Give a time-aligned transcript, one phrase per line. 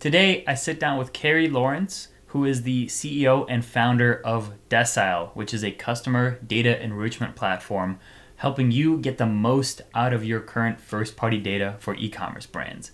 [0.00, 5.28] Today, I sit down with Cary Lawrence, who is the CEO and founder of Decile,
[5.36, 7.98] which is a customer data enrichment platform
[8.36, 12.46] helping you get the most out of your current first party data for e commerce
[12.46, 12.92] brands.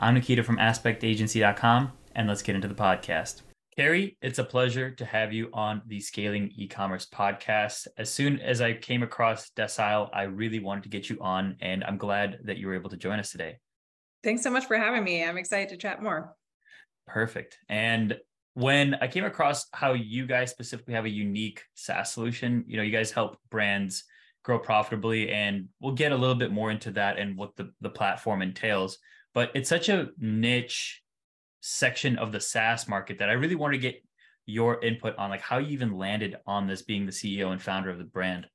[0.00, 3.42] I'm Nikita from AspektAgency.com, and let's get into the podcast.
[3.76, 7.88] Cary, it's a pleasure to have you on the Scaling E-commerce podcast.
[7.98, 11.84] As soon as I came across Decile, I really wanted to get you on, and
[11.84, 13.58] I'm glad that you were able to join us today.
[14.24, 15.22] Thanks so much for having me.
[15.22, 16.34] I'm excited to chat more.
[17.08, 17.58] Perfect.
[17.68, 18.18] And
[18.54, 22.82] when I came across how you guys specifically have a unique SaaS solution, you know,
[22.82, 24.04] you guys help brands
[24.44, 27.90] grow profitably, and we'll get a little bit more into that and what the, the
[27.90, 28.98] platform entails.
[29.34, 31.02] But it's such a niche
[31.60, 34.02] section of the SaaS market that I really want to get
[34.46, 37.90] your input on, like how you even landed on this being the CEO and founder
[37.90, 38.46] of the brand.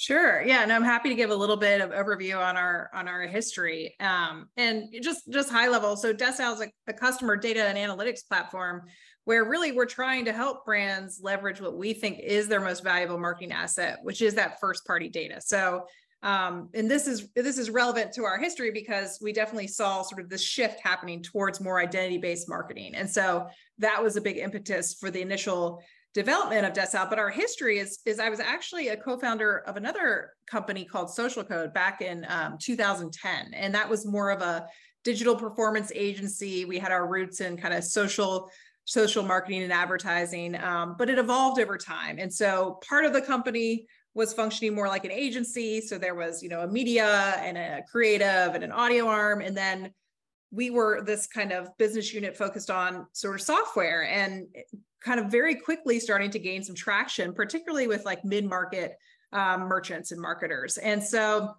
[0.00, 0.42] Sure.
[0.42, 3.22] Yeah, and I'm happy to give a little bit of overview on our on our
[3.22, 5.96] history um, and just just high level.
[5.96, 8.82] So Decile is a, a customer data and analytics platform
[9.24, 13.18] where really we're trying to help brands leverage what we think is their most valuable
[13.18, 15.40] marketing asset, which is that first party data.
[15.40, 15.84] So
[16.22, 20.20] um, and this is this is relevant to our history because we definitely saw sort
[20.20, 23.46] of this shift happening towards more identity based marketing and so
[23.78, 25.80] that was a big impetus for the initial
[26.18, 27.08] development of Decile.
[27.08, 31.44] But our history is is I was actually a co-founder of another company called Social
[31.44, 34.66] Code back in um, 2010, and that was more of a
[35.04, 36.64] digital performance agency.
[36.64, 38.50] We had our roots in kind of social
[38.84, 42.18] social marketing and advertising, um, but it evolved over time.
[42.18, 45.82] And so part of the company was functioning more like an agency.
[45.82, 49.56] So there was, you know, a media and a creative and an audio arm, and
[49.56, 49.92] then
[50.50, 54.46] we were this kind of business unit focused on sort of software and
[55.00, 58.96] kind of very quickly starting to gain some traction, particularly with like mid market
[59.32, 60.78] um, merchants and marketers.
[60.78, 61.54] And so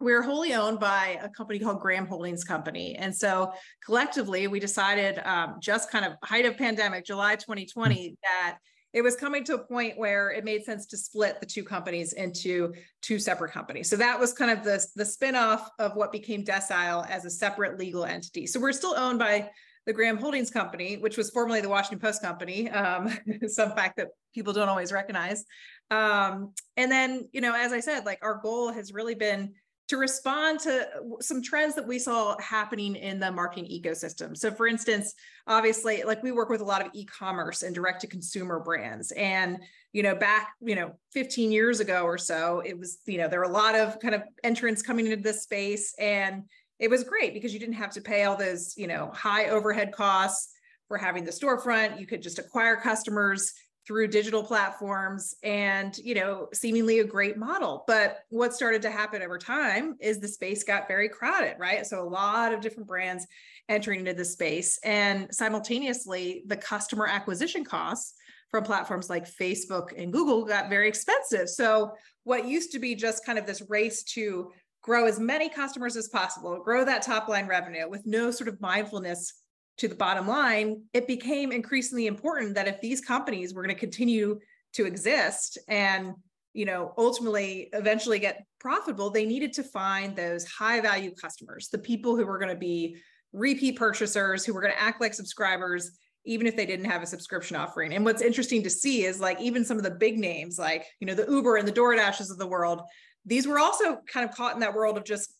[0.00, 2.96] we're wholly owned by a company called Graham Holdings Company.
[2.96, 3.52] And so
[3.84, 8.14] collectively, we decided um, just kind of height of pandemic, July 2020, mm-hmm.
[8.22, 8.58] that
[8.92, 12.12] it was coming to a point where it made sense to split the two companies
[12.12, 13.88] into two separate companies.
[13.88, 17.78] So that was kind of the, the spinoff of what became Decile as a separate
[17.78, 18.46] legal entity.
[18.46, 19.50] So we're still owned by
[19.86, 23.10] the Graham Holdings Company, which was formerly the Washington Post Company, um,
[23.46, 25.44] some fact that people don't always recognize.
[25.90, 29.54] Um, and then, you know, as I said, like our goal has really been
[29.90, 30.86] to respond to
[31.20, 34.36] some trends that we saw happening in the marketing ecosystem.
[34.36, 35.14] So, for instance,
[35.48, 39.58] obviously, like we work with a lot of e-commerce and direct-to-consumer brands, and
[39.92, 43.40] you know, back you know, 15 years ago or so, it was you know there
[43.40, 46.44] were a lot of kind of entrants coming into this space, and
[46.78, 49.90] it was great because you didn't have to pay all those, you know, high overhead
[49.90, 50.52] costs
[50.86, 51.98] for having the storefront.
[51.98, 53.52] You could just acquire customers
[53.86, 57.84] through digital platforms and, you know, seemingly a great model.
[57.86, 61.86] But what started to happen over time is the space got very crowded, right?
[61.86, 63.26] So a lot of different brands
[63.68, 68.14] entering into the space and simultaneously the customer acquisition costs
[68.50, 71.48] from platforms like Facebook and Google got very expensive.
[71.48, 71.92] So
[72.24, 74.50] what used to be just kind of this race to
[74.82, 78.60] grow as many customers as possible, grow that top line revenue with no sort of
[78.60, 79.34] mindfulness
[79.80, 83.80] to the bottom line, it became increasingly important that if these companies were going to
[83.80, 84.38] continue
[84.74, 86.12] to exist and
[86.52, 91.78] you know ultimately eventually get profitable they needed to find those high value customers the
[91.78, 92.96] people who were going to be
[93.32, 95.92] repeat purchasers who were going to act like subscribers
[96.26, 97.94] even if they didn't have a subscription offering.
[97.94, 101.06] And what's interesting to see is like even some of the big names like you
[101.06, 102.82] know the uber and the doordashes of the world
[103.24, 105.34] these were also kind of caught in that world of just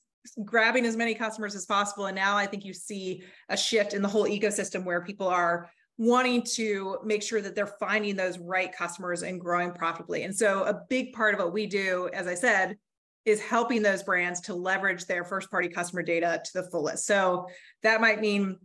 [0.44, 2.06] grabbing as many customers as possible.
[2.06, 5.70] And now I think you see a shift in the whole ecosystem where people are
[5.98, 10.22] wanting to make sure that they're finding those right customers and growing profitably.
[10.22, 12.76] And so a big part of what we do, as I said,
[13.26, 17.06] is helping those brands to leverage their first party customer data to the fullest.
[17.06, 17.46] So
[17.82, 18.58] that might mean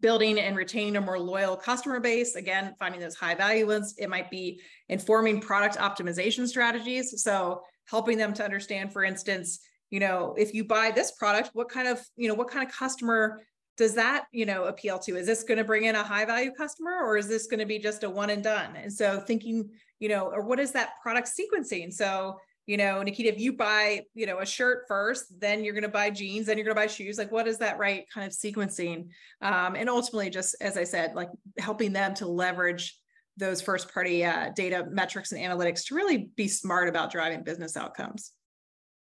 [0.00, 4.08] building and retaining a more loyal customer base again finding those high value ones it
[4.08, 4.58] might be
[4.88, 7.60] informing product optimization strategies so
[7.90, 11.88] helping them to understand, for instance, you know, if you buy this product, what kind
[11.88, 13.42] of, you know, what kind of customer
[13.76, 15.16] does that, you know, appeal to?
[15.16, 17.66] Is this going to bring in a high value customer or is this going to
[17.66, 18.76] be just a one and done?
[18.76, 21.92] And so thinking, you know, or what is that product sequencing?
[21.92, 25.82] So, you know, Nikita, if you buy, you know, a shirt first, then you're going
[25.82, 27.18] to buy jeans, then you're going to buy shoes.
[27.18, 29.08] Like, what is that right kind of sequencing?
[29.40, 32.96] Um, and ultimately, just as I said, like helping them to leverage
[33.36, 37.76] those first party uh, data metrics and analytics to really be smart about driving business
[37.76, 38.32] outcomes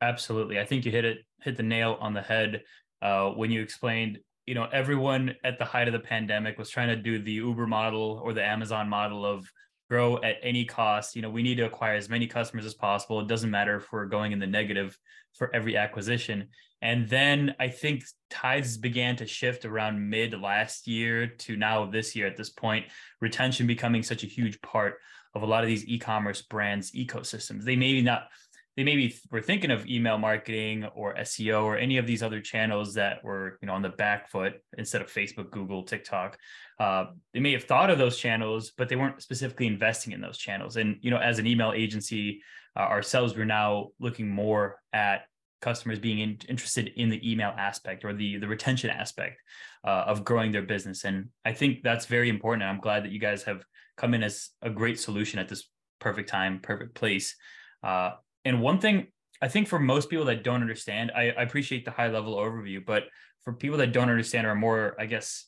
[0.02, 2.62] absolutely i think you hit it hit the nail on the head
[3.02, 6.88] uh, when you explained you know everyone at the height of the pandemic was trying
[6.88, 9.50] to do the uber model or the amazon model of
[9.90, 11.16] grow at any cost.
[11.16, 13.20] You know, we need to acquire as many customers as possible.
[13.20, 14.98] It doesn't matter if we're going in the negative
[15.34, 16.50] for every acquisition.
[16.82, 22.16] And then I think tides began to shift around mid last year to now this
[22.16, 22.86] year at this point,
[23.22, 24.96] retention becoming such a huge part
[25.34, 27.64] of a lot of these e-commerce brands ecosystems.
[27.64, 28.28] They maybe not
[28.78, 32.94] they maybe were thinking of email marketing or SEO or any of these other channels
[32.94, 36.38] that were, you know, on the back foot instead of Facebook, Google, TikTok.
[36.80, 40.38] Uh, they may have thought of those channels, but they weren't specifically investing in those
[40.38, 40.78] channels.
[40.78, 42.44] And you know, as an email agency
[42.76, 45.24] uh, ourselves, we're now looking more at
[45.60, 49.42] customers being in, interested in the email aspect or the the retention aspect
[49.84, 51.04] uh, of growing their business.
[51.04, 52.62] And I think that's very important.
[52.62, 53.66] And I'm glad that you guys have
[53.98, 55.68] come in as a great solution at this
[56.00, 57.36] perfect time, perfect place.
[57.84, 58.12] Uh,
[58.48, 59.08] and one thing
[59.42, 62.84] I think for most people that don't understand, I, I appreciate the high level overview,
[62.84, 63.04] but
[63.44, 65.46] for people that don't understand or are more, I guess,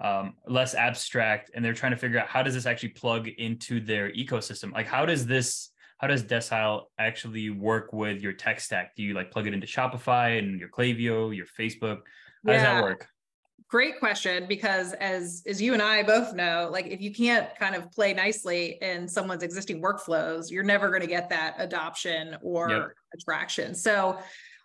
[0.00, 3.80] um, less abstract, and they're trying to figure out how does this actually plug into
[3.80, 4.72] their ecosystem?
[4.72, 8.94] Like, how does this, how does Decile actually work with your tech stack?
[8.94, 12.00] Do you like plug it into Shopify and your Klaviyo, your Facebook?
[12.46, 12.54] How yeah.
[12.54, 13.08] does that work?
[13.70, 17.74] Great question because as as you and I both know, like if you can't kind
[17.74, 22.70] of play nicely in someone's existing workflows, you're never going to get that adoption or
[22.70, 22.88] yep.
[23.14, 23.74] attraction.
[23.74, 24.18] So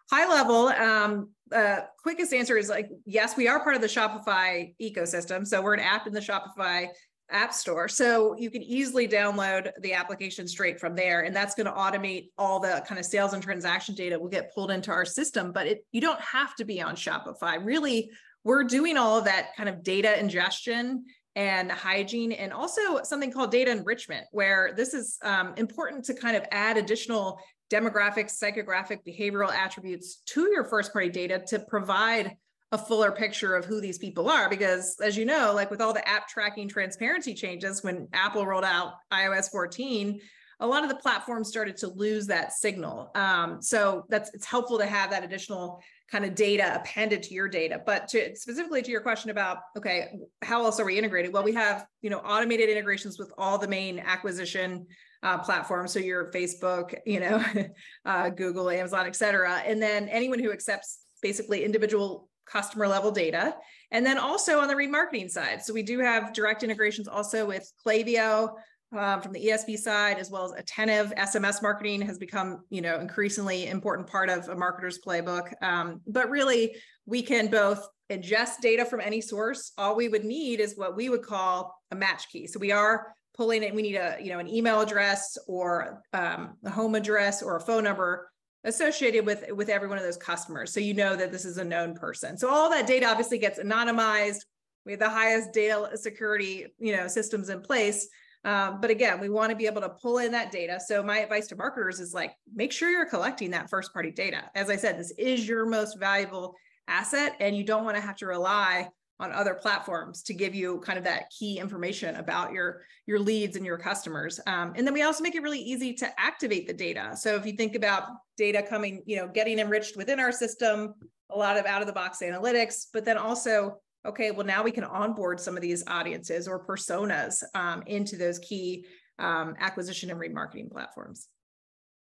[0.10, 4.74] high level, um, uh, quickest answer is like, yes, we are part of the Shopify
[4.82, 5.46] ecosystem.
[5.46, 6.88] So we're an app in the Shopify
[7.32, 7.88] app store.
[7.88, 11.22] So you can easily download the application straight from there.
[11.22, 14.54] And that's going to automate all the kind of sales and transaction data will get
[14.54, 17.64] pulled into our system, but it, you don't have to be on Shopify.
[17.64, 18.12] Really,
[18.46, 21.04] we're doing all of that kind of data ingestion
[21.36, 26.38] and hygiene and also something called data enrichment where this is um, important to kind
[26.38, 27.38] of add additional
[27.70, 32.38] demographic psychographic behavioral attributes to your first party data to provide
[32.72, 34.50] a fuller picture of who these people are.
[34.50, 38.64] Because as you know like with all the app tracking transparency changes when apple rolled
[38.64, 40.22] out ios 14
[40.60, 43.12] a lot of the platforms started to lose that signal.
[43.16, 45.82] Um, so that's it's helpful to have that additional
[46.12, 47.82] kind of data appended to your data.
[47.84, 51.34] But to specifically to your question about, okay, how else are we integrated?
[51.34, 54.86] Well, we have, you know, automated integrations with all the main acquisition
[55.24, 55.92] uh, platforms.
[55.92, 57.44] So your Facebook, you know,
[58.06, 59.64] uh, Google, Amazon, et cetera.
[59.66, 63.56] And then anyone who accepts basically individual customer level data.
[63.92, 65.64] And then also on the remarketing side.
[65.64, 68.54] So we do have direct integrations also with Klaviyo,
[68.98, 73.00] um, from the ESP side, as well as attentive SMS marketing has become, you know,
[73.00, 75.52] increasingly important part of a marketer's playbook.
[75.62, 79.72] Um, but really, we can both ingest data from any source.
[79.78, 82.48] All we would need is what we would call a match key.
[82.48, 83.74] So we are pulling it.
[83.74, 87.62] We need a, you know, an email address or um, a home address or a
[87.62, 88.30] phone number
[88.64, 90.74] associated with with every one of those customers.
[90.74, 92.38] So you know that this is a known person.
[92.38, 94.40] So all that data obviously gets anonymized.
[94.86, 98.08] We have the highest data security, you know, systems in place
[98.46, 100.80] um, but again, we want to be able to pull in that data.
[100.80, 104.44] So my advice to marketers is like, make sure you're collecting that first party data.
[104.54, 106.56] As I said, this is your most valuable
[106.88, 108.88] asset and you don't want to have to rely
[109.20, 113.56] on other platforms to give you kind of that key information about your your leads
[113.56, 116.74] and your customers um, and then we also make it really easy to activate the
[116.74, 120.94] data so if you think about data coming you know getting enriched within our system
[121.32, 124.72] a lot of out of the box analytics but then also okay, well, now we
[124.72, 128.86] can onboard some of these audiences or personas um, into those key
[129.20, 131.28] um, acquisition and remarketing platforms.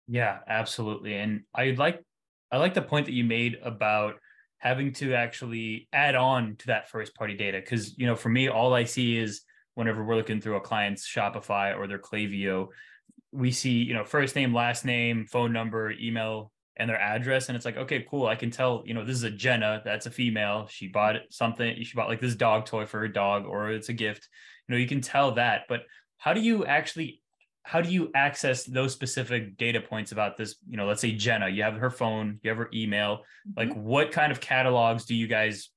[0.09, 1.15] Yeah, absolutely.
[1.15, 2.03] And I'd like
[2.51, 4.15] I like the point that you made about
[4.59, 8.49] having to actually add on to that first party data because you know for me
[8.49, 9.43] all I see is
[9.75, 12.69] whenever we're looking through a client's Shopify or their Klaviyo,
[13.33, 17.57] we see you know first name, last name, phone number, email and their address and
[17.57, 20.11] it's like okay cool i can tell you know this is a jenna that's a
[20.11, 23.89] female she bought something she bought like this dog toy for her dog or it's
[23.89, 24.29] a gift.
[24.69, 25.83] You know you can tell that but
[26.19, 27.21] how do you actually
[27.63, 31.49] how do you access those specific data points about this you know let's say jenna
[31.49, 33.53] you have her phone you have her email mm-hmm.
[33.57, 35.71] like what kind of catalogs do you guys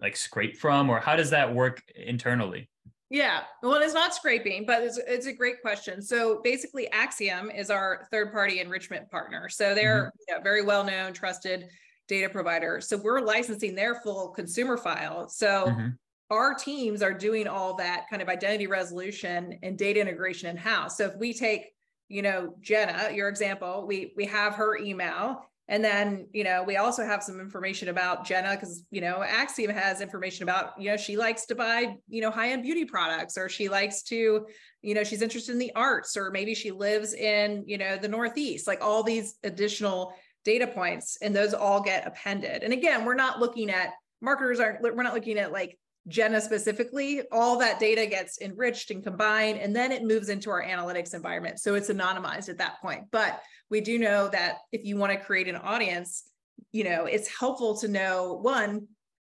[0.00, 2.68] like scrape from or how does that work internally
[3.10, 6.02] yeah, well, it's not scraping, but it's, it's a great question.
[6.02, 9.48] So basically, Acxiom is our third party enrichment partner.
[9.48, 10.18] So they're mm-hmm.
[10.28, 11.68] you know, very well known, trusted
[12.06, 12.80] data provider.
[12.80, 15.28] So we're licensing their full consumer file.
[15.28, 15.88] So mm-hmm.
[16.30, 20.98] our teams are doing all that kind of identity resolution and data integration in house.
[20.98, 21.66] So if we take,
[22.08, 26.76] you know, Jenna, your example, we we have her email and then, you know, we
[26.76, 30.96] also have some information about Jenna because, you know, Acxiom has information about, you know,
[30.96, 34.46] she likes to buy, you know, high end beauty products or she likes to,
[34.80, 38.08] you know, she's interested in the arts or maybe she lives in, you know, the
[38.08, 42.62] Northeast, like all these additional data points and those all get appended.
[42.62, 43.90] And again, we're not looking at
[44.22, 49.04] marketers aren't, we're not looking at like Jenna specifically, all that data gets enriched and
[49.04, 51.60] combined, and then it moves into our analytics environment.
[51.60, 53.04] So it's anonymized at that point.
[53.10, 56.24] But we do know that if you want to create an audience,
[56.72, 58.86] you know, it's helpful to know one,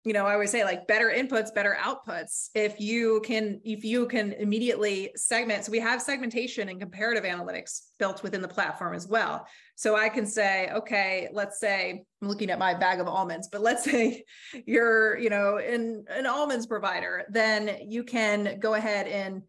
[0.08, 2.48] you know, I always say like better inputs, better outputs.
[2.56, 7.88] If you can, if you can immediately segment, so we have segmentation and comparative analytics
[8.00, 9.46] built within the platform as well.
[9.76, 13.60] So I can say, okay, let's say I'm looking at my bag of almonds, but
[13.60, 14.24] let's say
[14.66, 19.42] you're, you know, in an almonds provider, then you can go ahead and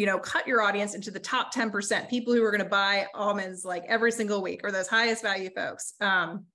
[0.00, 3.06] you know, cut your audience into the top 10% people who are going to buy
[3.14, 5.92] almonds like every single week or those highest value folks.
[6.00, 6.46] Um,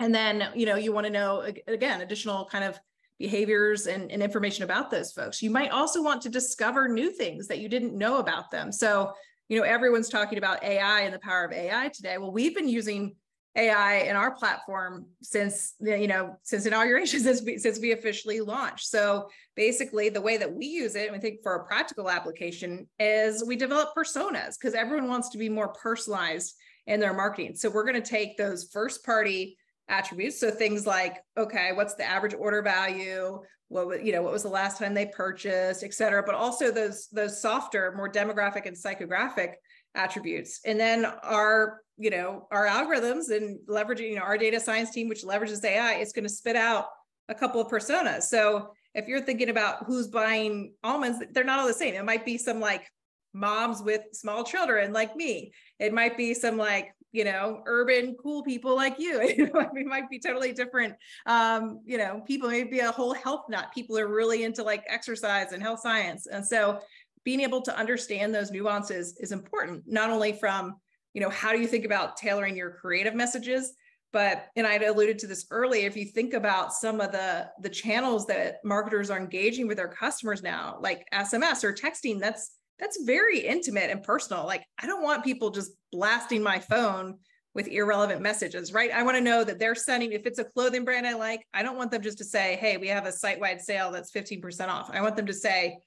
[0.00, 2.76] and then, you know, you want to know, again, additional kind of
[3.20, 5.40] behaviors and, and information about those folks.
[5.40, 8.72] You might also want to discover new things that you didn't know about them.
[8.72, 9.12] So,
[9.48, 12.18] you know, everyone's talking about AI and the power of AI today.
[12.18, 13.14] Well, we've been using
[13.56, 18.86] AI in our platform since you know since inauguration since we since we officially launched.
[18.86, 23.44] So basically, the way that we use it, I think for a practical application, is
[23.44, 26.54] we develop personas because everyone wants to be more personalized
[26.86, 27.54] in their marketing.
[27.54, 29.56] So we're going to take those first party
[29.88, 30.40] attributes.
[30.40, 33.40] So things like, okay, what's the average order value?
[33.68, 36.22] What you know, what was the last time they purchased, et cetera.
[36.24, 39.54] But also those those softer, more demographic and psychographic
[39.94, 40.60] attributes.
[40.64, 45.08] And then our, you know, our algorithms and leveraging, you know, our data science team,
[45.08, 46.86] which leverages AI, is going to spit out
[47.28, 48.22] a couple of personas.
[48.22, 51.94] So if you're thinking about who's buying almonds, they're not all the same.
[51.94, 52.90] It might be some like
[53.32, 55.52] moms with small children like me.
[55.78, 59.20] It might be some like you know, urban cool people like you.
[59.22, 60.94] it might be totally different.
[61.26, 63.70] Um, you know, people maybe a whole health nut.
[63.72, 66.26] People are really into like exercise and health science.
[66.26, 66.80] And so
[67.24, 70.76] being able to understand those nuances is important, not only from,
[71.14, 73.74] you know, how do you think about tailoring your creative messages,
[74.12, 77.48] but and i had alluded to this earlier if you think about some of the
[77.62, 82.52] the channels that marketers are engaging with their customers now like sms or texting that's
[82.78, 84.46] that's very intimate and personal.
[84.46, 87.18] Like, I don't want people just blasting my phone
[87.54, 88.90] with irrelevant messages, right?
[88.90, 91.62] I want to know that they're sending, if it's a clothing brand I like, I
[91.62, 94.68] don't want them just to say, hey, we have a site wide sale that's 15%
[94.68, 94.90] off.
[94.92, 95.78] I want them to say,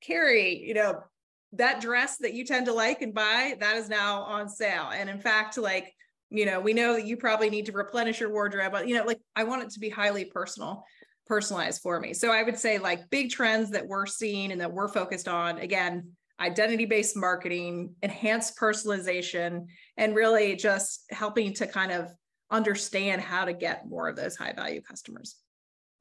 [0.00, 1.02] Cary, you know,
[1.52, 4.90] that dress that you tend to like and buy, that is now on sale.
[4.92, 5.94] And in fact, like,
[6.30, 9.04] you know, we know that you probably need to replenish your wardrobe, but, you know,
[9.04, 10.84] like I want it to be highly personal,
[11.26, 12.12] personalized for me.
[12.14, 15.58] So I would say, like, big trends that we're seeing and that we're focused on,
[15.58, 16.10] again,
[16.40, 22.10] identity based marketing, enhanced personalization, and really just helping to kind of
[22.50, 25.36] understand how to get more of those high value customers.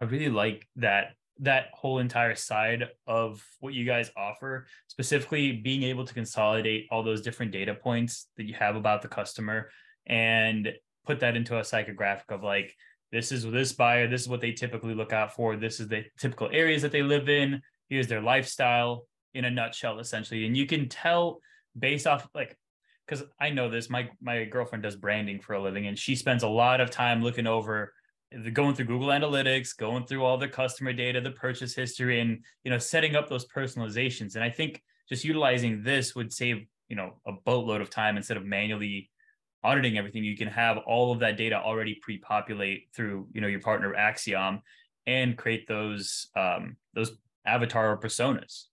[0.01, 5.83] I really like that that whole entire side of what you guys offer, specifically being
[5.83, 9.69] able to consolidate all those different data points that you have about the customer
[10.07, 10.71] and
[11.05, 12.73] put that into a psychographic of like
[13.11, 16.05] this is this buyer, this is what they typically look out for, this is the
[16.17, 20.45] typical areas that they live in, here's their lifestyle, in a nutshell essentially.
[20.45, 21.41] And you can tell
[21.77, 22.57] based off like
[23.05, 26.43] because i know this my my girlfriend does branding for a living and she spends
[26.43, 27.93] a lot of time looking over
[28.53, 32.71] going through google analytics going through all the customer data the purchase history and you
[32.71, 37.13] know setting up those personalizations and i think just utilizing this would save you know
[37.27, 39.09] a boatload of time instead of manually
[39.63, 43.61] auditing everything you can have all of that data already pre-populate through you know your
[43.61, 44.61] partner Acxiom
[45.07, 48.65] and create those um, those avatar or personas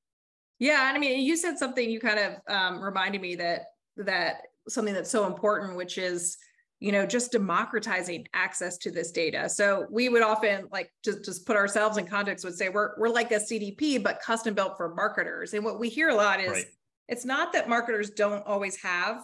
[0.62, 1.90] yeah, and I mean, you said something.
[1.90, 3.62] You kind of um, reminded me that
[3.96, 6.38] that something that's so important, which is
[6.82, 9.48] you know just democratizing access to this data.
[9.48, 12.44] So we would often like just just put ourselves in context.
[12.44, 15.54] Would say we're we're like a CDP, but custom built for marketers.
[15.54, 16.64] And what we hear a lot is right.
[17.08, 19.22] it's not that marketers don't always have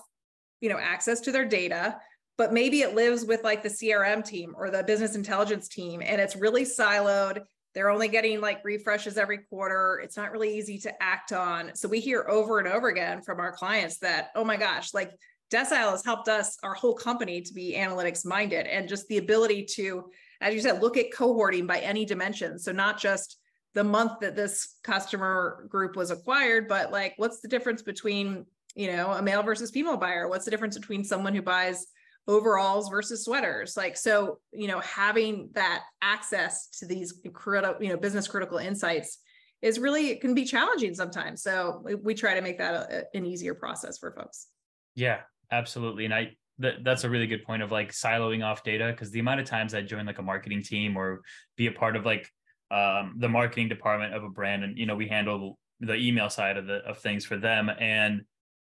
[0.60, 1.98] you know access to their data
[2.36, 6.20] but maybe it lives with like the CRM team or the business intelligence team and
[6.20, 7.42] it's really siloed
[7.74, 10.00] they're only getting like refreshes every quarter.
[10.02, 11.74] It's not really easy to act on.
[11.74, 15.12] So we hear over and over again from our clients that, oh my gosh, like
[15.52, 19.64] Decile has helped us, our whole company, to be analytics minded and just the ability
[19.64, 22.58] to, as you said, look at cohorting by any dimension.
[22.58, 23.38] So not just
[23.74, 28.92] the month that this customer group was acquired, but like what's the difference between, you
[28.92, 30.28] know, a male versus female buyer?
[30.28, 31.86] What's the difference between someone who buys
[32.28, 37.96] overalls versus sweaters like so you know having that access to these critical you know
[37.96, 39.18] business critical insights
[39.62, 43.04] is really it can be challenging sometimes so we, we try to make that a,
[43.16, 44.48] an easier process for folks
[44.94, 48.88] yeah absolutely and i that, that's a really good point of like siloing off data
[48.90, 51.22] because the amount of times i join like a marketing team or
[51.56, 52.28] be a part of like
[52.70, 56.56] um, the marketing department of a brand and you know we handle the email side
[56.56, 58.22] of the of things for them and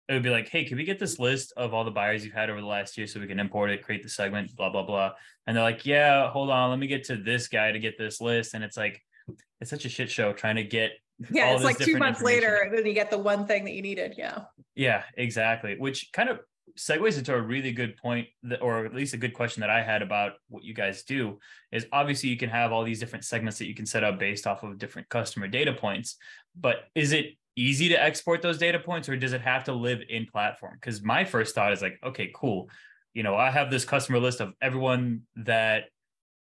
[0.09, 2.33] it would be like, hey, can we get this list of all the buyers you've
[2.33, 4.83] had over the last year so we can import it, create the segment, blah, blah,
[4.83, 5.11] blah.
[5.45, 8.21] And they're like, yeah, hold on, let me get to this guy to get this
[8.21, 8.53] list.
[8.53, 9.01] And it's like,
[9.59, 10.91] it's such a shit show trying to get
[11.31, 13.81] yeah it's like two months later and then you get the one thing that you
[13.81, 14.41] needed yeah
[14.75, 16.39] yeah exactly which kind of
[16.77, 19.81] segues into a really good point that, or at least a good question that i
[19.81, 21.39] had about what you guys do
[21.71, 24.47] is obviously you can have all these different segments that you can set up based
[24.47, 26.17] off of different customer data points
[26.55, 29.99] but is it easy to export those data points or does it have to live
[30.07, 30.77] in platform?
[30.79, 32.69] Because my first thought is like okay cool.
[33.13, 35.85] You know i have this customer list of everyone that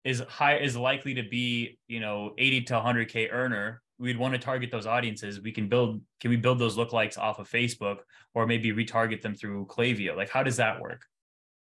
[0.05, 4.39] is high is likely to be you know 80 to 100k earner we'd want to
[4.39, 7.97] target those audiences we can build can we build those lookalikes off of facebook
[8.33, 10.15] or maybe retarget them through Klaviyo?
[10.15, 11.05] Like how does that work?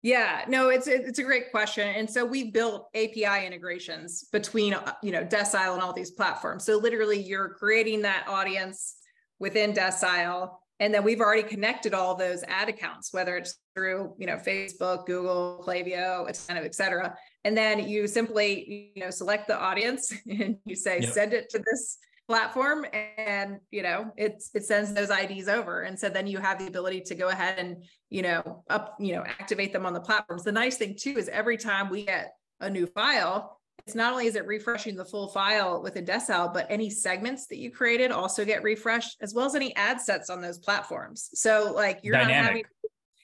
[0.02, 1.88] Yeah no it's it's a great question.
[1.88, 6.64] And so we built api integrations between uh, you know decile and all these platforms.
[6.64, 8.97] So literally you're creating that audience
[9.40, 14.26] within decile and then we've already connected all those ad accounts whether it's through you
[14.26, 17.16] know facebook google Klaviyo kind of et cetera.
[17.45, 21.12] And then you simply you know select the audience and you say yep.
[21.12, 22.85] send it to this platform
[23.16, 26.66] and you know it's it sends those ids over and so then you have the
[26.66, 30.44] ability to go ahead and you know up you know activate them on the platforms
[30.44, 34.26] the nice thing too is every time we get a new file it's not only
[34.26, 38.44] is it refreshing the full file within Decile, but any segments that you created also
[38.44, 41.30] get refreshed, as well as any ad sets on those platforms.
[41.32, 42.37] So like you're Dynamic.
[42.37, 42.64] not having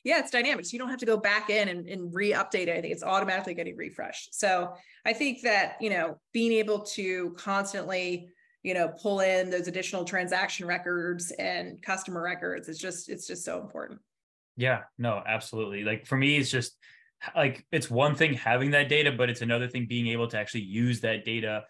[0.05, 0.67] yeah, it's dynamic.
[0.67, 2.91] So you don't have to go back in and, and re-update anything.
[2.91, 4.35] It's automatically getting refreshed.
[4.35, 4.75] So
[5.07, 8.29] I think that, you know, being able to constantly,
[8.65, 13.45] you know, pull in those additional transaction records and customer records it's just, it's just
[13.45, 14.01] so important.
[14.57, 15.85] Yeah, no, absolutely.
[15.85, 16.77] Like for me, it's just
[17.37, 20.63] like it's one thing having that data, but it's another thing being able to actually
[20.63, 21.65] use that data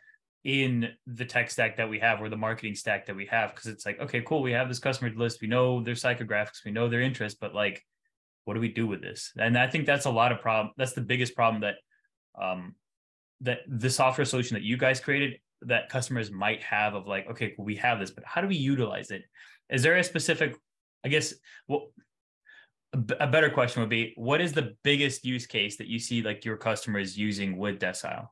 [0.45, 3.55] in the tech stack that we have or the marketing stack that we have.
[3.55, 4.43] Cause it's like, okay, cool.
[4.43, 5.41] We have this customer list.
[5.41, 7.83] We know their psychographics, we know their interest, but like
[8.45, 9.33] what do we do with this?
[9.39, 10.73] And I think that's a lot of problem.
[10.77, 11.77] That's the biggest problem that
[12.41, 12.75] um,
[13.41, 17.55] that the software solution that you guys created that customers might have of like, okay,
[17.59, 19.23] we have this, but how do we utilize it?
[19.71, 20.57] Is there a specific,
[21.05, 21.35] I guess,
[21.69, 21.89] well,
[23.19, 26.45] a better question would be, what is the biggest use case that you see like
[26.45, 28.29] your customers using with Decile?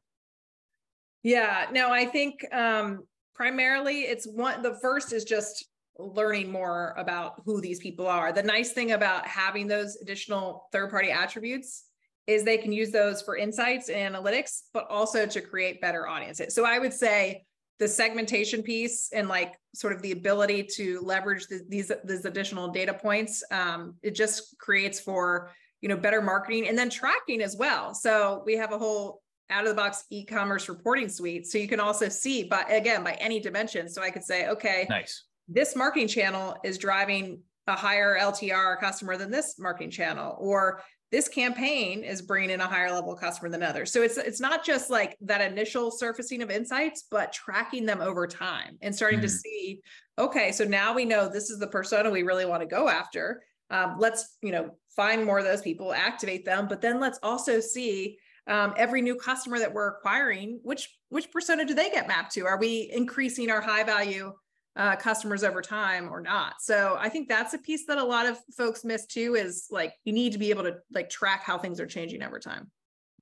[1.23, 4.63] Yeah, no, I think um, primarily it's one.
[4.63, 5.67] The first is just
[5.99, 8.33] learning more about who these people are.
[8.33, 11.85] The nice thing about having those additional third party attributes
[12.27, 16.55] is they can use those for insights and analytics, but also to create better audiences.
[16.55, 17.45] So I would say
[17.79, 22.69] the segmentation piece and like sort of the ability to leverage the, these these additional
[22.69, 27.57] data points, um, it just creates for you know better marketing and then tracking as
[27.57, 27.95] well.
[27.95, 31.79] So we have a whole out of the box e-commerce reporting suite so you can
[31.79, 36.09] also see but again by any dimension so i could say okay nice this marketing
[36.09, 40.83] channel is driving a higher LTR customer than this marketing channel, or
[41.13, 43.93] this campaign is bringing in a higher level customer than others.
[43.93, 48.27] So it's it's not just like that initial surfacing of insights, but tracking them over
[48.27, 49.23] time and starting mm.
[49.23, 49.83] to see,
[50.19, 53.43] okay, so now we know this is the persona we really want to go after.
[53.71, 57.61] Um, let's you know find more of those people, activate them, but then let's also
[57.61, 62.33] see um, every new customer that we're acquiring, which which persona do they get mapped
[62.33, 62.47] to?
[62.47, 64.33] Are we increasing our high value
[64.77, 66.55] uh, customers over time or not.
[66.61, 69.95] So I think that's a piece that a lot of folks miss too is like
[70.05, 72.71] you need to be able to like track how things are changing over time.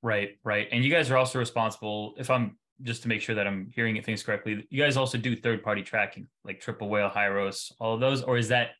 [0.02, 0.68] Right, right.
[0.72, 4.00] And you guys are also responsible, if I'm just to make sure that I'm hearing
[4.02, 8.00] things correctly, you guys also do third party tracking like Triple Whale, Hyros, all of
[8.00, 8.70] those, or is that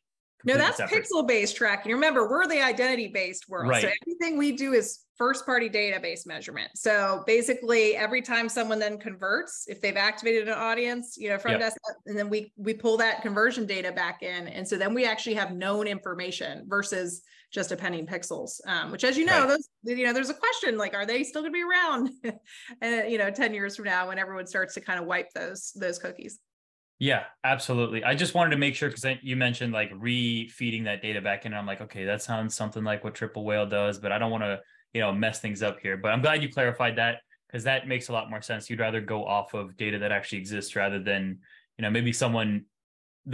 [0.45, 1.93] no, that's pixel based tracking.
[1.93, 3.69] Remember, we're the identity based world.
[3.69, 3.83] Right.
[3.83, 6.71] So everything we do is first party database measurement.
[6.77, 11.53] So basically, every time someone then converts, if they've activated an audience, you know, from
[11.53, 11.61] yep.
[11.61, 15.05] desktop, and then we we pull that conversion data back in, and so then we
[15.05, 17.23] actually have known information versus
[17.53, 18.61] just appending pixels.
[18.67, 19.49] Um, which, as you know, right.
[19.49, 22.11] those you know, there's a question like, are they still going to be around?
[22.81, 25.73] and you know, ten years from now, when everyone starts to kind of wipe those
[25.77, 26.39] those cookies.
[27.01, 28.05] Yeah, absolutely.
[28.05, 31.55] I just wanted to make sure because you mentioned like re-feeding that data back in.
[31.55, 34.45] I'm like, okay, that sounds something like what Triple Whale does, but I don't want
[34.45, 34.61] to,
[34.93, 35.97] you know, mess things up here.
[35.97, 38.69] But I'm glad you clarified that because that makes a lot more sense.
[38.69, 41.39] You'd rather go off of data that actually exists rather than,
[41.79, 42.67] you know, maybe someone,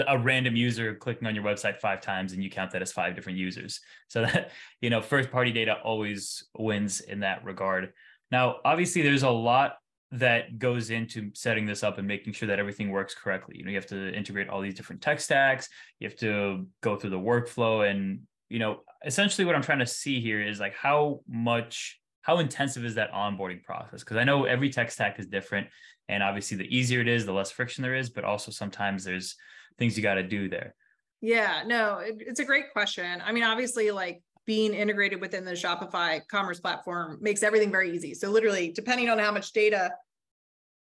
[0.06, 3.16] a random user clicking on your website five times and you count that as five
[3.16, 3.80] different users.
[4.06, 7.92] So that, you know, first party data always wins in that regard.
[8.30, 9.78] Now, obviously, there's a lot
[10.12, 13.56] that goes into setting this up and making sure that everything works correctly.
[13.58, 15.68] You know, you have to integrate all these different tech stacks.
[15.98, 19.86] You have to go through the workflow, and you know, essentially, what I'm trying to
[19.86, 24.00] see here is like how much, how intensive is that onboarding process?
[24.00, 25.66] Because I know every tech stack is different,
[26.08, 28.08] and obviously, the easier it is, the less friction there is.
[28.08, 29.34] But also, sometimes there's
[29.78, 30.74] things you got to do there.
[31.20, 33.22] Yeah, no, it, it's a great question.
[33.24, 38.14] I mean, obviously, like being integrated within the Shopify commerce platform makes everything very easy.
[38.14, 39.92] So literally, depending on how much data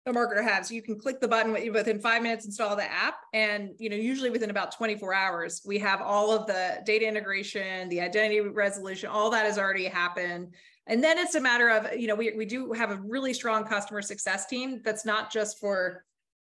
[0.06, 0.72] a marketer has.
[0.72, 4.30] You can click the button within five minutes, install the app, and you know usually
[4.30, 9.32] within about 24 hours, we have all of the data integration, the identity resolution, all
[9.32, 10.54] that has already happened.
[10.88, 13.64] And then it's a matter of you know we we do have a really strong
[13.66, 16.06] customer success team that's not just for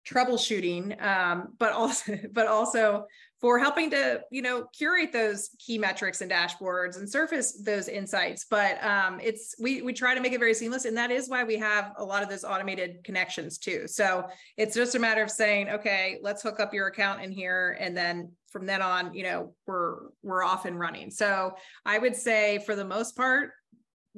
[0.07, 3.07] troubleshooting, um, but also but also
[3.41, 8.47] for helping to you know curate those key metrics and dashboards and surface those insights.
[8.49, 11.45] But um, it's we we try to make it very seamless and that is why
[11.45, 13.87] we have a lot of those automated connections too.
[13.87, 17.77] So it's just a matter of saying okay let's hook up your account in here
[17.81, 21.11] and then from then on you know we're we're off and running.
[21.11, 21.55] So
[21.87, 23.51] i would say for the most part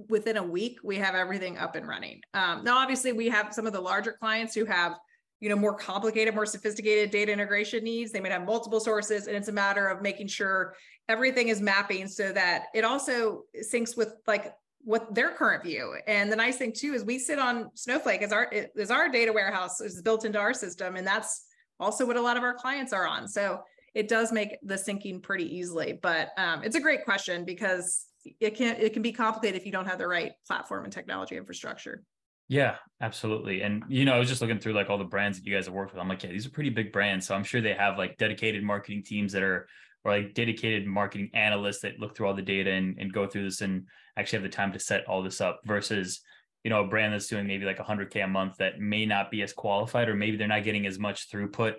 [0.08, 2.22] within a week we have everything up and running.
[2.32, 4.94] Um, now obviously we have some of the larger clients who have
[5.40, 8.12] you know more complicated more sophisticated data integration needs.
[8.12, 10.74] They might have multiple sources and it's a matter of making sure
[11.08, 15.96] everything is mapping so that it also syncs with like what their current view.
[16.06, 19.32] And the nice thing too is we sit on snowflake as our as our data
[19.32, 21.46] warehouse is built into our system and that's
[21.80, 23.26] also what a lot of our clients are on.
[23.26, 23.60] So
[23.94, 28.06] it does make the syncing pretty easily but um, it's a great question because
[28.40, 31.36] it can it can be complicated if you don't have the right platform and technology
[31.36, 32.04] infrastructure
[32.50, 33.62] yeah, absolutely.
[33.62, 35.66] And you know, I was just looking through like all the brands that you guys
[35.66, 36.02] have worked with.
[36.02, 37.24] I'm like, yeah, these are pretty big brands.
[37.24, 39.68] So I'm sure they have like dedicated marketing teams that are
[40.04, 43.44] or like dedicated marketing analysts that look through all the data and, and go through
[43.44, 43.86] this and
[44.16, 46.22] actually have the time to set all this up versus
[46.64, 49.42] you know a brand that's doing maybe like 100k a month that may not be
[49.42, 51.74] as qualified or maybe they're not getting as much throughput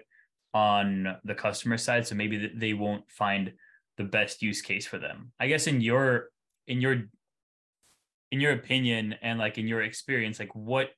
[0.54, 3.52] on the customer side so maybe they won't find
[3.98, 6.30] the best use case for them i guess in your
[6.68, 7.04] in your
[8.32, 10.90] in your opinion and like in your experience, like what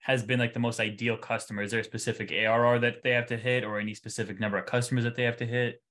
[0.00, 1.62] has been like the most ideal customer?
[1.62, 4.66] Is there a specific ARR that they have to hit or any specific number of
[4.66, 5.82] customers that they have to hit?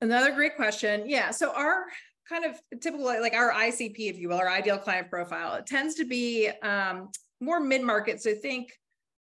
[0.00, 1.04] Another great question.
[1.06, 1.30] Yeah.
[1.30, 1.86] So our
[2.28, 5.96] kind of typical, like our ICP, if you will, our ideal client profile, it tends
[5.96, 7.08] to be um,
[7.40, 8.22] more mid-market.
[8.22, 8.70] So think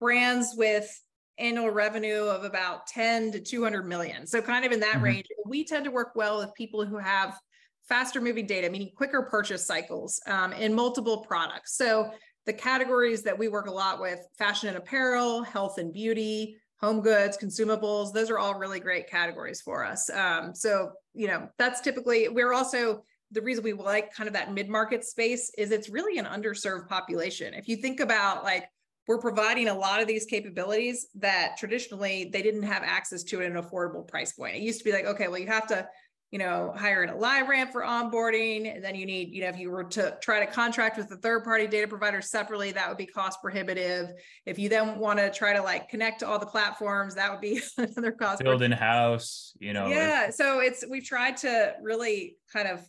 [0.00, 0.90] brands with
[1.38, 4.26] annual revenue of about 10 to 200 million.
[4.26, 5.04] So kind of in that mm-hmm.
[5.04, 5.26] range.
[5.46, 7.38] We tend to work well with people who have
[7.92, 11.76] faster moving data, meaning quicker purchase cycles um, in multiple products.
[11.76, 12.10] So
[12.46, 17.02] the categories that we work a lot with, fashion and apparel, health and beauty, home
[17.02, 20.08] goods, consumables, those are all really great categories for us.
[20.08, 24.54] Um, so, you know, that's typically, we're also, the reason we like kind of that
[24.54, 27.52] mid-market space is it's really an underserved population.
[27.52, 28.64] If you think about like,
[29.06, 33.50] we're providing a lot of these capabilities that traditionally they didn't have access to at
[33.52, 34.56] an affordable price point.
[34.56, 35.86] It used to be like, okay, well, you have to
[36.32, 38.74] you know, hiring a LiveRamp for onboarding.
[38.74, 41.16] And then you need, you know, if you were to try to contract with a
[41.16, 44.12] third party data provider separately, that would be cost prohibitive.
[44.46, 47.42] If you then want to try to like connect to all the platforms, that would
[47.42, 48.42] be another cost.
[48.42, 49.88] Build in house, you know.
[49.88, 50.30] Yeah.
[50.30, 52.80] So it's, we've tried to really kind of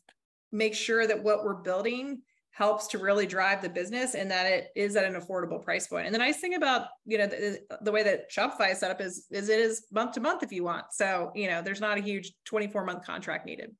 [0.54, 2.22] make sure that what we're building
[2.54, 6.06] helps to really drive the business and that it is at an affordable price point.
[6.06, 9.02] And the nice thing about, you know, the, the, way that Shopify is set up
[9.02, 10.86] is, is it is month to month if you want.
[10.92, 13.72] So, you know, there's not a huge 24 month contract needed.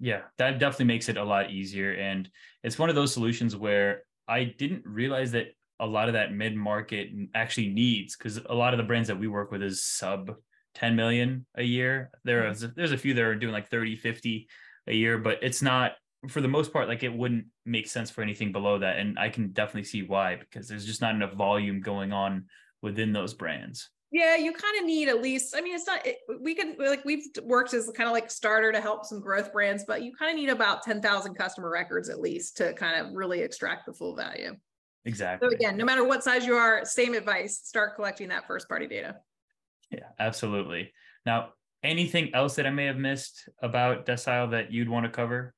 [0.00, 1.92] Yeah, that definitely makes it a lot easier.
[1.94, 2.30] And
[2.62, 5.48] it's one of those solutions where I didn't realize that
[5.80, 9.18] a lot of that mid market actually needs, because a lot of the brands that
[9.18, 10.36] we work with is sub
[10.76, 12.12] 10 million a year.
[12.22, 12.52] There mm-hmm.
[12.52, 14.48] is, there's a few that are doing like 30, 50
[14.86, 15.92] a year, but it's not
[16.28, 18.98] for the most part, like it wouldn't make sense for anything below that.
[18.98, 22.46] And I can definitely see why, because there's just not enough volume going on
[22.82, 23.90] within those brands.
[24.12, 27.04] Yeah, you kind of need at least, I mean, it's not, it, we can, like,
[27.04, 30.32] we've worked as kind of like starter to help some growth brands, but you kind
[30.32, 34.16] of need about 10,000 customer records at least to kind of really extract the full
[34.16, 34.56] value.
[35.04, 35.48] Exactly.
[35.48, 38.88] So again, no matter what size you are, same advice, start collecting that first party
[38.88, 39.16] data.
[39.90, 40.92] Yeah, absolutely.
[41.24, 41.50] Now,
[41.82, 45.54] anything else that I may have missed about Decile that you'd want to cover?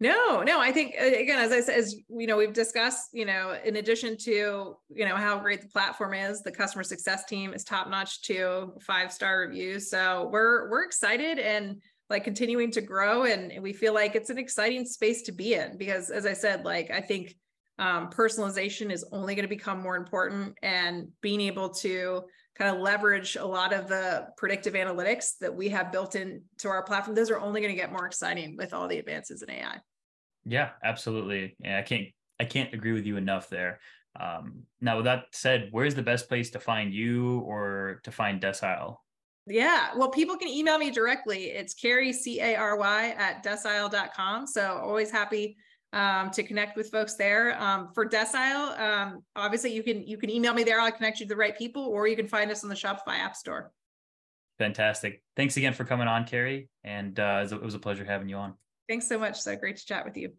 [0.00, 3.58] No, no, I think again, as I said, as you know, we've discussed, you know,
[3.64, 7.64] in addition to, you know, how great the platform is, the customer success team is
[7.64, 9.90] top notch too, five star reviews.
[9.90, 14.38] So we're we're excited and like continuing to grow and we feel like it's an
[14.38, 17.36] exciting space to be in because as I said, like I think
[17.78, 22.22] um, personalization is only going to become more important and being able to
[22.58, 26.82] kind of leverage a lot of the predictive analytics that we have built into our
[26.82, 29.80] platform those are only going to get more exciting with all the advances in ai
[30.48, 31.56] yeah, absolutely.
[31.62, 32.06] Yeah, I can't
[32.40, 33.80] I can't agree with you enough there.
[34.18, 38.40] Um, now, with that said, where's the best place to find you or to find
[38.40, 38.96] Decile?
[39.46, 41.46] Yeah, well, people can email me directly.
[41.46, 44.46] It's Cary, C A R Y, at decile.com.
[44.46, 45.56] So always happy
[45.92, 47.60] um, to connect with folks there.
[47.60, 50.80] Um, for Decile, um, obviously you can you can email me there.
[50.80, 53.18] I'll connect you to the right people, or you can find us on the Shopify
[53.18, 53.72] App Store.
[54.58, 55.22] Fantastic.
[55.36, 56.68] Thanks again for coming on, Cary.
[56.82, 58.54] And uh, it was a pleasure having you on.
[58.88, 59.40] Thanks so much.
[59.40, 60.32] So great to chat with you.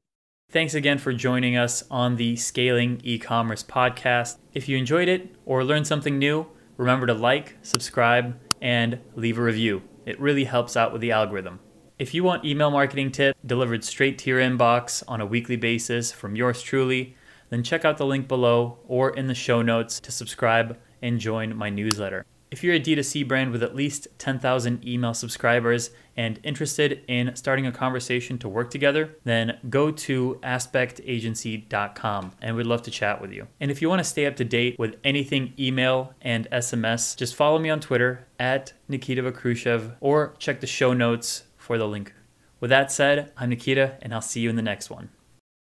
[0.51, 4.38] Thanks again for joining us on the Scaling E-commerce podcast.
[4.53, 9.43] If you enjoyed it or learned something new, remember to like, subscribe, and leave a
[9.43, 9.83] review.
[10.05, 11.59] It really helps out with the algorithm.
[11.99, 16.13] If you want email marketing tips delivered straight to your inbox on a weekly basis
[16.13, 17.17] from yours truly,
[17.49, 21.53] then check out the link below or in the show notes to subscribe and join
[21.57, 22.25] my newsletter.
[22.51, 27.67] If you're a D2C brand with at least 10,000 email subscribers and interested in starting
[27.67, 33.33] a conversation to work together, then go to aspektagency.com and we'd love to chat with
[33.33, 33.47] you.
[33.59, 37.35] And if you want to stay up to date with anything email and SMS, just
[37.35, 42.15] follow me on Twitter at Nikita Vakhrushev or check the show notes for the link.
[42.60, 45.10] With that said, I'm Nikita and I'll see you in the next one.